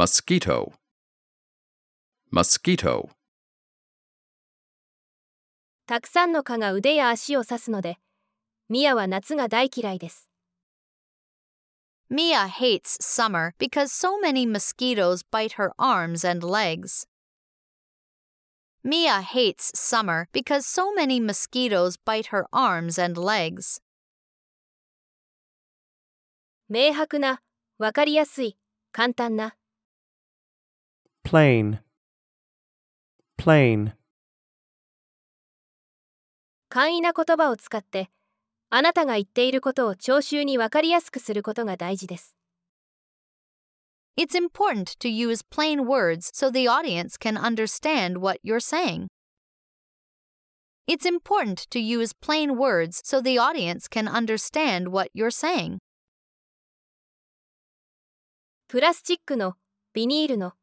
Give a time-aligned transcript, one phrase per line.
[0.00, 0.72] mosquito,
[2.32, 3.10] mosquito,
[5.86, 7.98] たくさんの蚊が腕や足を刺すので、
[8.70, 10.30] ミアは夏が大嫌いです。
[12.08, 17.06] Mia hates summer because so many mosquitoes bite her arms and legs.
[18.82, 23.82] Mia hates summer because so many mosquitoes bite her arms and legs.
[26.70, 27.42] 明白な、
[27.76, 28.56] わかりやすい、
[28.92, 29.56] 簡単な、
[31.30, 31.78] plain,
[33.38, 33.92] plain,
[36.68, 38.10] 簡易な言葉を使って、
[38.68, 42.34] あなたが言っていることを聴衆にわかりやすくすることが大事です。
[44.18, 49.06] It's important to use plain words so the audience can understand what you're saying.
[50.88, 55.78] It's important to use plain words so the audience can understand what you're saying.
[58.66, 59.54] プラスチックの、
[59.92, 60.54] ビニールの、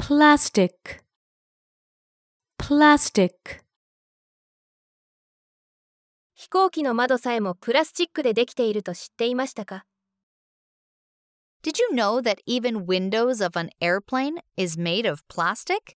[0.00, 1.02] plastic,
[2.58, 3.66] plastic,
[6.34, 9.86] 飛行機の窓さえもプラスチックでできていると知っていましたか
[11.62, 15.96] Did you know that even windows of an airplane is made of plastic?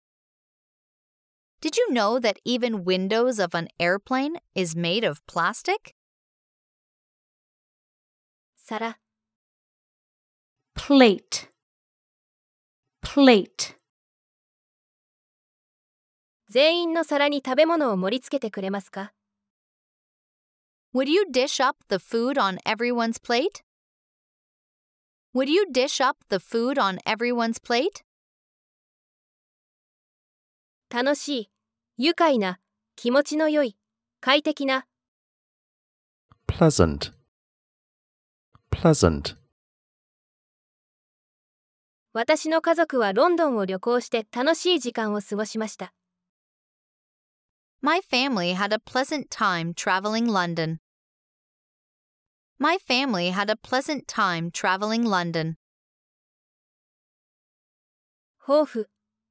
[1.59, 5.95] Did you know that even windows of an airplane is made of plastic?
[8.56, 8.95] 皿、
[10.75, 11.50] plate,
[13.02, 13.75] plate,
[16.53, 19.14] 全員の皿に食べ物を盛り付けてくれますか
[20.95, 23.62] Would you dish up the food on everyone's plate?
[25.34, 28.05] Would you dish up the food on everyone's plate?
[30.91, 31.50] 楽しい、
[31.97, 32.61] 愉快な、
[32.97, 33.78] 気持ちの良い、
[34.20, 34.84] 快適な、
[36.46, 37.14] pleasant,
[38.70, 39.39] pleasant,
[42.13, 45.95] 私の家族はロンドンを旅行して楽しい時間を過ごしました。
[47.82, 50.80] My family had a pleasant time traveling London.
[52.60, 55.58] My family had a pleasant time traveling London.
[58.48, 58.86] 豊富、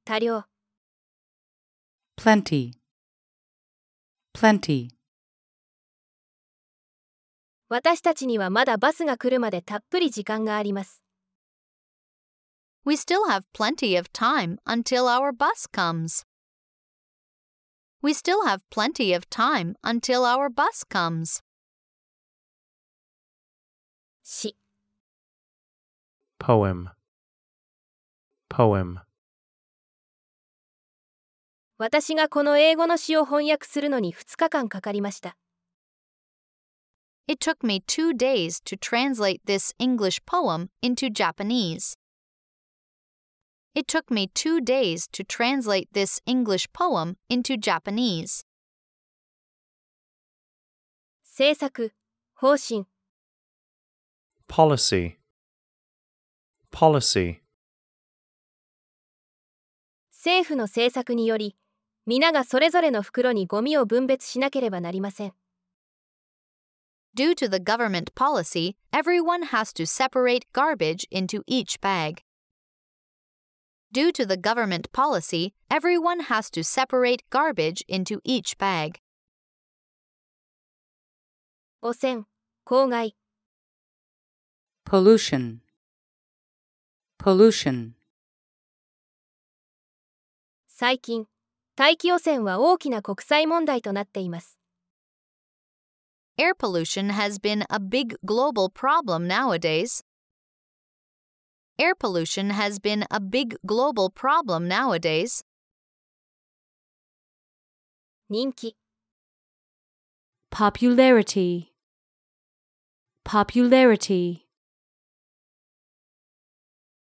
[0.05, 0.45] 多量、
[2.15, 2.73] plenty,
[4.33, 4.89] plenty,
[7.69, 11.03] 私たちにはまだバスが来るまでたっぷり時間があります。
[12.85, 16.25] We still have plenty of time until our bus comes.
[18.01, 21.41] We still have plenty of time until our bus comes.
[24.23, 24.55] 詩、
[26.39, 26.89] poem,
[28.49, 29.01] poem,
[31.79, 35.37] 私がこの英語の詩を翻訳するのに2日間かかりました。
[37.27, 41.97] It took me two days to translate this English poem into Japanese.
[43.73, 48.43] It took me two days to translate this English poem into Japanese.
[51.23, 51.93] 政策、
[52.33, 52.85] 方針、
[54.47, 55.17] policy,
[56.71, 57.41] policy,
[60.11, 61.55] 政府の政策により、
[62.07, 65.33] 皆がそれぞれの袋にゴミを分別しなければなりません。
[67.15, 72.23] Due to the government policy, everyone has to separate garbage into each bag.
[73.91, 78.99] Due to the government policy, everyone has to separate garbage into each bag.
[81.81, 82.25] 汚染、
[82.63, 83.15] 公害、
[84.83, 85.59] pollution,
[87.17, 87.93] pollution,
[90.67, 91.27] 最近、
[91.75, 94.59] 大気汚染は大きな国際問題となっています。
[96.37, 100.03] Air pollution has been a big global problem nowadays.
[101.79, 105.43] Air pollution has been a big global problem nowadays.
[108.29, 108.75] 人気、
[110.51, 111.67] popularity,
[113.23, 114.47] popularity,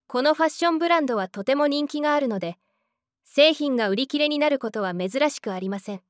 [0.06, 2.56] このファッションブランドはとても人気があるので、
[3.24, 6.02] 製品が売り切れになることは珍しくありません。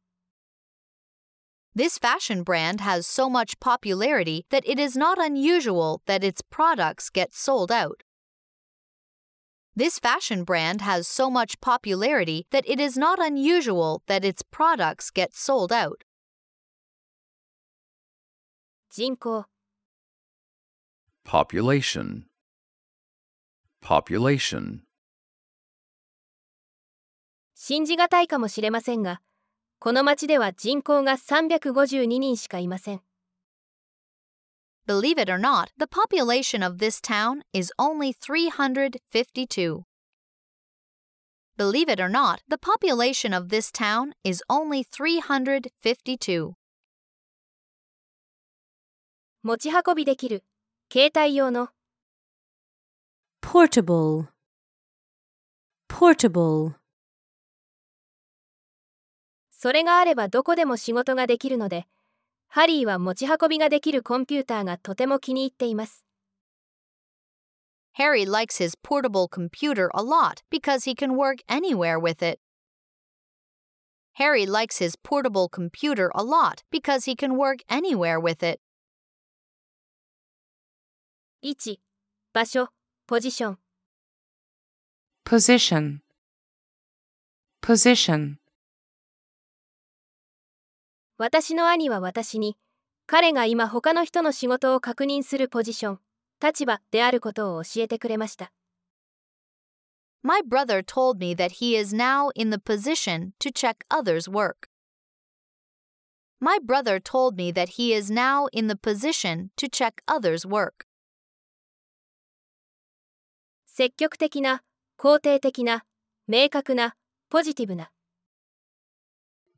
[1.76, 7.08] This fashion brand has so much popularity that it is not unusual that its products
[7.08, 8.02] get sold out.
[9.75, 15.09] This fashion brand has so much popularity that it is not unusual that its products
[15.09, 16.03] get sold out.
[18.91, 19.45] 人口、
[21.25, 22.25] population,
[23.81, 24.81] population,
[27.55, 29.21] 信じがたいかもしれませんが、
[29.79, 33.01] この町では人口が352人しかいません。
[34.86, 39.84] Believe it or not, the population of this town is only 352.
[41.58, 46.54] Believe it or not, the population of this town is only 352.
[49.42, 50.44] 持ち運びできる
[50.92, 51.68] 携帯用の
[53.42, 54.28] portable,
[55.88, 56.74] portable,
[59.50, 61.86] それがあればどこでも仕事ができるので
[62.52, 66.04] ハリーは持ち運びができるコンピューターがとても気に入っています
[67.98, 72.38] Harry likes his portable computer a lot because he can work anywhere with it.
[74.14, 78.60] Harry likes his portable computer a lot because he can work anywhere with it.
[81.42, 81.78] 1
[82.32, 82.68] 場所
[83.06, 83.58] ポジション
[85.24, 86.00] position,
[87.60, 88.38] position,
[91.17, 92.57] 私の兄は私に
[93.05, 95.99] 彼が今他の人の仕事を確認するポジション
[96.41, 98.51] 立場であることを教えてくれました
[100.23, 104.69] My brother told me that he is now in the position to check others' work.
[106.39, 110.87] My brother told me that he is now in the position to check others' work.
[113.67, 114.63] 積極的な
[114.97, 115.83] 肯定的な
[116.27, 116.95] 明確な
[117.29, 117.91] ポジティブな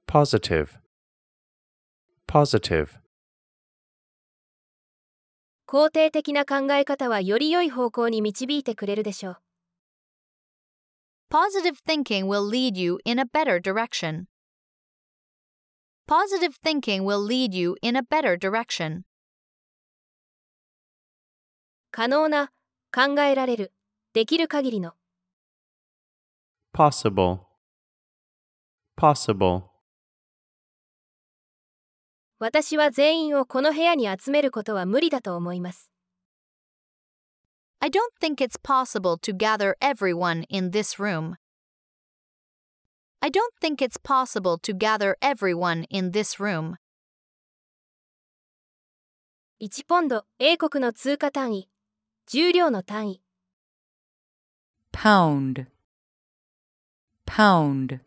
[0.07, 0.79] positive,
[2.35, 2.99] positive,
[5.67, 9.37] 肯定的な考え方はより良い方向に導いてくれるでしょう
[11.31, 14.25] Positive thinking will lead you in a better direction.
[16.09, 19.03] Positive thinking will lead you in a better direction.
[21.89, 22.51] 可能な
[22.93, 23.71] 考えられる
[24.11, 24.91] できる限りの
[26.73, 27.39] possible,
[28.97, 29.74] possible,
[32.39, 35.91] 私は全員をこの部屋に集めることは無理だと思います
[37.79, 41.35] I don't think it's possible to gather everyone in this room.
[43.21, 46.77] I don't think it's possible to gather everyone in this room.
[49.61, 51.69] 1ポンド英国の通貨単位
[52.27, 53.21] 重量の単位
[54.91, 55.67] pound,
[57.25, 57.99] pound,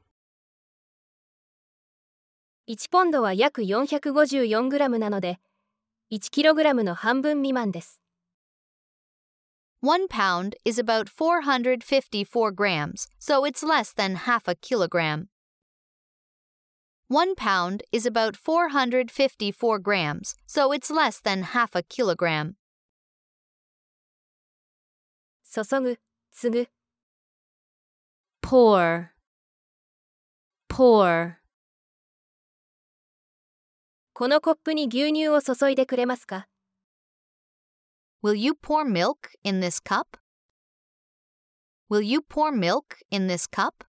[2.70, 5.40] 1ポンドは約454グラムなので
[6.12, 8.00] 1キログラムの半分未満です
[9.82, 15.28] One pound is about 454 grams, so it's less than half a kilogram.
[17.10, 22.56] One pound is about 454 grams, so it's less than half a kilogram.
[25.54, 26.00] 注ぐ
[26.32, 26.68] 継ぐ
[28.42, 29.12] pour,
[30.68, 31.38] pour,
[34.19, 36.49] このコップに牛乳を注いでくれますか
[38.21, 40.19] Will you pour milk in this cup?
[41.89, 43.87] Will you pour milk in this cup?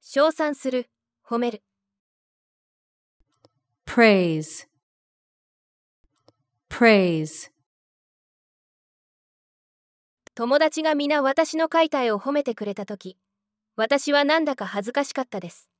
[0.00, 0.90] 称賛する
[1.24, 1.62] 褒める
[3.86, 4.66] praise,
[6.68, 7.52] praise,
[10.34, 13.16] 友達が皆私の描いた絵を褒めてくれたとき
[13.76, 15.70] 私はなんだか恥ずかしかったです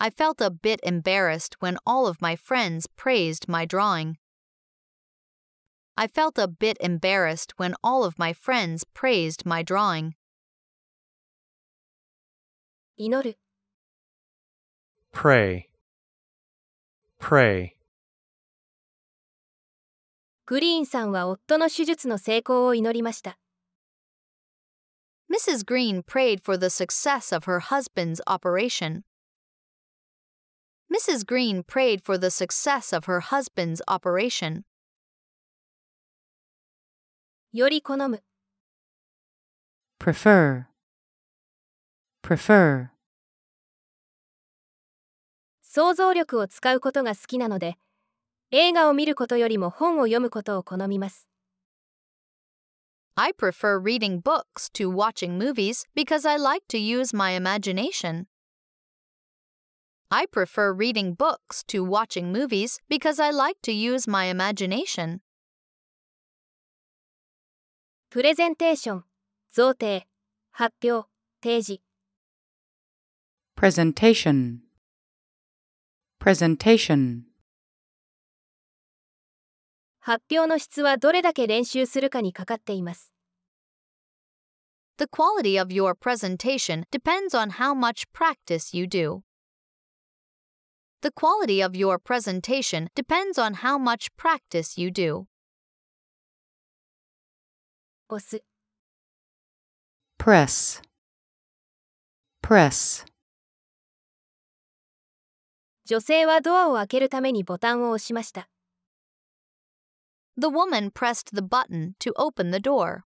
[0.00, 4.18] I felt a bit embarrassed when all of my friends praised my drawing.
[5.96, 10.14] I felt a bit embarrassed when all of my friends praised my drawing.
[12.98, 13.38] 祈る
[15.12, 15.64] pray,
[17.18, 17.72] pray,
[20.46, 23.38] グリーンさんは夫の手術の成功を祈りました
[25.30, 25.64] Mrs.
[25.64, 29.02] Green prayed for the success of her husband's operation.
[30.92, 31.26] Mrs.
[31.26, 34.64] Green prayed for the success of her husband's operation.
[37.52, 38.22] より好む
[39.98, 40.66] prefer,
[42.22, 42.90] prefer,
[45.62, 47.76] 想像力を使うことが好きなので
[48.50, 51.28] 映画を見ることよりも本を読むことを好みます
[53.14, 58.26] I prefer reading books to watching movies because I like to use my imagination.
[60.10, 65.20] I prefer reading books to watching movies because I like to use my imagination.
[68.08, 69.04] プレゼンテーション
[69.52, 70.04] 贈呈
[70.52, 71.08] 発表
[71.42, 71.82] 提示
[73.56, 74.60] presentation,
[76.20, 77.22] presentation,
[79.98, 83.12] 発表の質はどれだけ練習するかにかかっています
[84.98, 89.22] The quality of your presentation depends on how much practice you do.
[91.02, 95.26] The quality of your presentation depends on how much practice you do.
[98.08, 98.40] 押す
[100.18, 100.80] press,
[102.40, 103.04] press,
[105.84, 108.48] 女性はドアを開けるためにボタンを押しました
[110.38, 113.04] The woman pressed the button to open the door.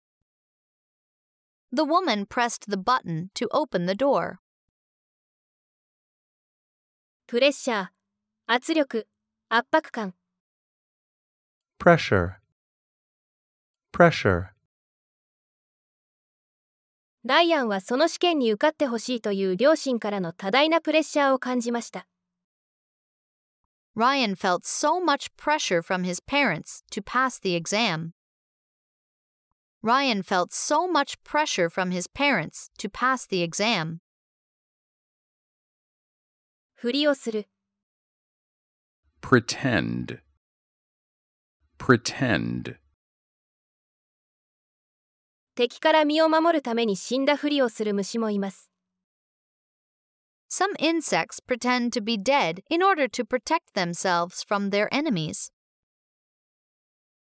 [1.73, 4.41] The woman pressed the button to open the door.
[7.30, 7.88] プレッシャー
[8.48, 9.06] 圧力
[9.50, 10.16] 圧迫感
[11.78, 12.38] pressure,
[13.94, 14.48] pressure,
[17.24, 22.08] ライアンはその試験に受かってほしいという両親からの多大なプレッシャーを感じました
[23.96, 28.14] Ryan felt so much pressure from his parents to pass the exam.
[29.84, 34.00] Ryan felt so much pressure from his parents to pass the exam.
[36.79, 37.49] ふりをする
[39.21, 40.21] pretend,
[41.79, 42.77] pretend,
[45.55, 48.71] 敵から身を守るために死んだふりをする虫もいます
[50.51, 55.51] Some insects pretend to be dead in order to protect themselves from their enemies.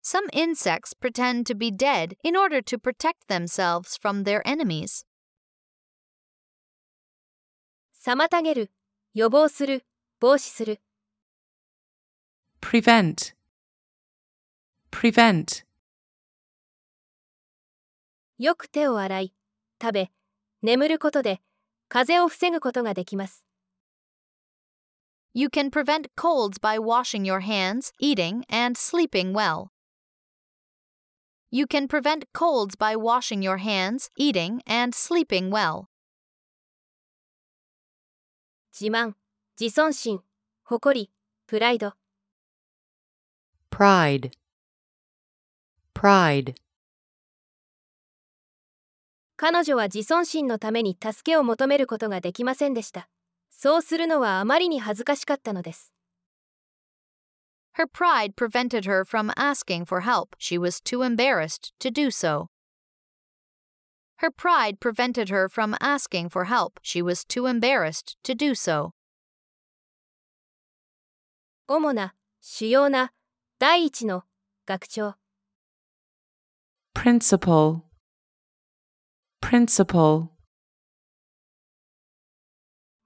[0.01, 5.03] Some insects pretend to be dead in order to protect themselves from their enemies.
[8.01, 8.71] 妨げる
[9.13, 9.85] 予防する
[10.19, 10.79] 防止する
[12.61, 13.33] prevent,
[14.91, 15.63] prevent,
[18.37, 19.33] よく手を洗い
[19.81, 20.11] 食べ
[20.61, 21.41] 眠ることで
[21.89, 23.45] 風邪を防ぐことができます
[25.33, 29.69] You can prevent colds by washing your hands, eating, and sleeping well.
[31.51, 35.89] You can prevent colds by washing your hands, eating, and sleeping well.
[38.72, 39.14] 自慢
[39.60, 40.22] 自尊心
[40.64, 41.10] 誇り
[41.46, 41.92] プライド
[43.70, 44.30] pride,
[45.94, 46.54] pride,
[49.36, 53.08] 彼女は自尊心のために助けを求めることができませんでした
[53.50, 55.92] そうするのはあまりに恥ずかしかったのです
[57.74, 60.36] Her pride prevented her from asking for help.
[60.38, 62.51] She was too embarrassed to do so.
[64.22, 66.78] Her pride prevented her from asking for help.
[66.80, 68.92] She was too embarrassed to do so.
[71.66, 73.12] 主な主要な
[73.58, 74.22] 第一の
[74.64, 75.16] 学長
[76.94, 77.80] principal,
[79.40, 80.28] principal,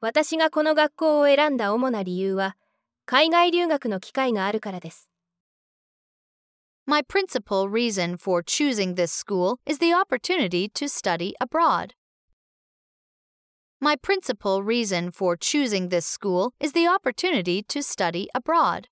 [0.00, 2.58] 私がこの学校を選んだ主な理由は
[3.06, 5.08] 海外留学の機会があるからです
[6.85, 11.93] My principal reason for choosing this school is the opportunity to study abroad.
[13.79, 18.87] My principal reason for choosing this school is the opportunity to study abroad.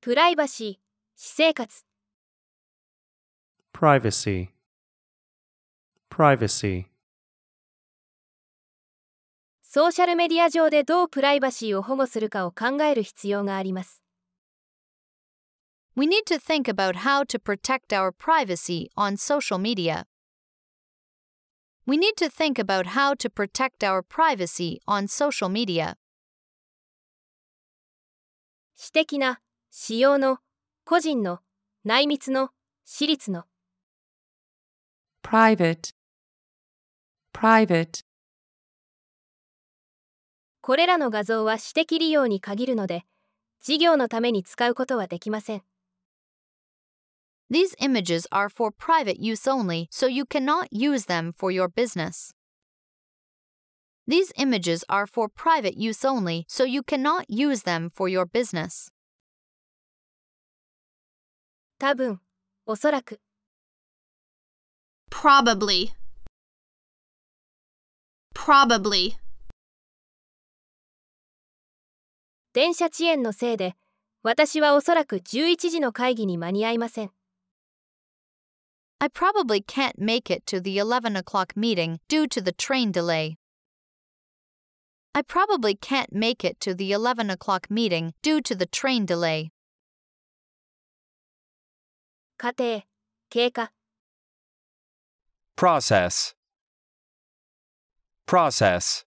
[0.00, 0.74] プライバシー
[1.16, 1.84] 私生活
[3.72, 4.48] privacy,
[6.10, 6.86] privacy,
[9.62, 13.99] ソーシャルメディア上でどうプライバシーを保護するかを考える必要があります
[15.93, 20.05] We need to think about how to protect our privacy on social media.
[21.85, 25.97] We need to think about how to protect our privacy on social media.
[28.75, 30.39] 私的な私用の
[30.85, 31.39] 個人の
[31.83, 32.49] 内密の
[32.85, 33.43] 私立の
[35.23, 35.93] private,
[37.33, 38.03] private,
[40.61, 43.03] これらの画像は私的利用に限るので
[43.61, 45.63] 事業のために使うことはできません
[47.50, 52.32] These images are for private use only, so you cannot use them for your business.
[54.08, 58.90] These images are for private use only, so you cannot use them for your business.
[61.78, 62.20] 多分
[62.64, 63.20] おそらく
[65.10, 65.90] Probably.
[68.34, 69.16] Probably.
[72.54, 73.76] 電車遅延のせいで
[74.22, 77.10] 私はおそらく11時の会議に間に合いません
[79.03, 83.35] I probably can't make it to the 11 o'clock meeting due to the train delay.
[85.15, 89.49] I probably can't make it to the 11 o'clock meeting due to the train delay.
[92.37, 92.83] 過程
[93.31, 93.71] 経過
[95.57, 96.35] process,
[98.27, 99.05] process,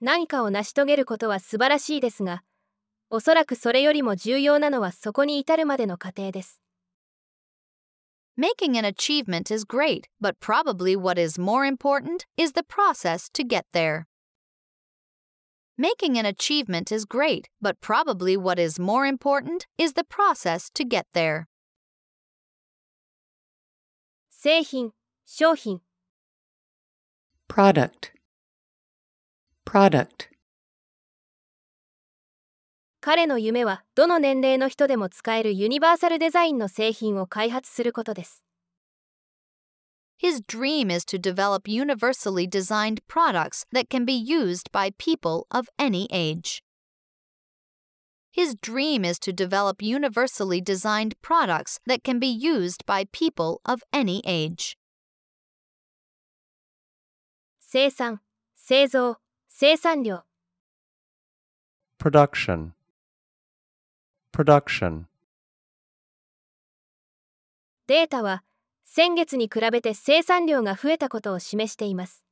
[0.00, 2.42] 何かを成し遂げることは素晴らしいですが
[3.10, 6.63] おそらくそれよりも重要なのはそこに至るまでの過程です
[8.37, 13.43] Making an achievement is great, but probably what is more important is the process to
[13.43, 14.07] get there.
[15.77, 20.83] Making an achievement is great, but probably what is more important is the process to
[20.83, 21.47] get there.
[24.31, 24.93] 製品、
[25.25, 25.81] 商品、
[27.49, 28.13] product,
[29.65, 30.29] product,
[33.03, 38.43] 彼の夢はどの年齢の人でも使えるユニバーサルデザインの製品を開発することです。
[40.21, 45.69] His dream is to develop universally designed products that can be used by people of
[45.79, 46.61] any age.
[48.31, 53.81] His dream is to develop universally designed products that can be used by people of
[53.93, 54.77] any age.
[57.61, 58.21] 生産、
[58.57, 60.25] 製造、生産量、
[61.97, 62.73] production,
[64.33, 65.05] production,
[67.87, 68.43] データは
[68.83, 72.23] 先月に比べて生産量が増えたことを示しています。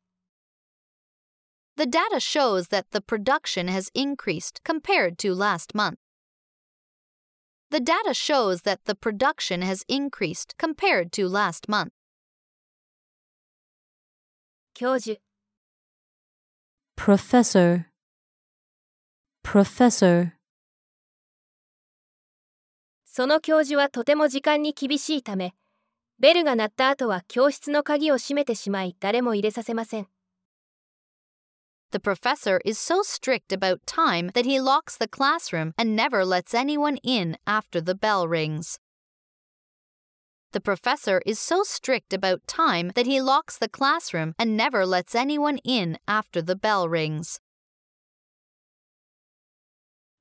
[1.77, 5.97] The data shows that the production has increased compared to last month.
[7.69, 11.91] The data shows that the production has increased compared to last month.
[14.73, 15.19] 教授、
[16.95, 17.85] professor,
[19.43, 20.33] professor,
[23.14, 25.52] その教授はとても時間に厳しいため、
[26.18, 30.08] ベルが鳴った後は教室の鍵を閉めてしまい誰も入れさせません。
[31.90, 36.96] The professor is so strict about time that he locks the classroom and never lets anyone
[37.02, 38.78] in after the bell rings.
[40.52, 45.14] The professor is so strict about time that he locks the classroom and never lets
[45.14, 47.42] anyone in after the bell rings.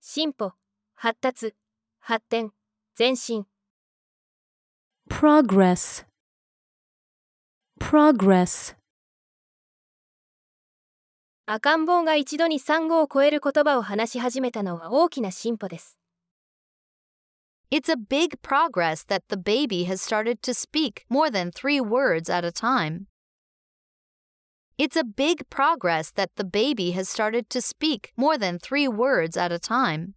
[0.01, 0.51] 進歩、
[0.95, 1.55] 発達、
[2.01, 2.51] 発展、
[3.01, 3.47] 前進、
[5.09, 6.05] progress,
[7.79, 8.75] progress,
[11.47, 15.97] 赤ん坊が一度に産後を超える言葉を話し始めたのは大きな進歩です。
[17.71, 22.45] It's a big progress that the baby has started to speak more than three words at
[22.45, 23.07] a time.
[24.77, 29.35] It's a big progress that the baby has started to speak more than three words
[29.35, 30.13] at a time.